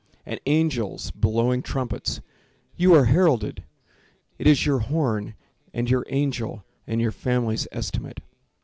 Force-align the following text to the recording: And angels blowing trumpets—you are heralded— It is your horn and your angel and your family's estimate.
And 0.25 0.39
angels 0.47 1.11
blowing 1.11 1.61
trumpets—you 1.61 2.91
are 2.91 3.05
heralded— 3.05 3.63
It 4.39 4.47
is 4.47 4.65
your 4.65 4.79
horn 4.79 5.35
and 5.75 5.91
your 5.91 6.07
angel 6.09 6.65
and 6.87 6.99
your 6.99 7.11
family's 7.11 7.67
estimate. 7.71 8.19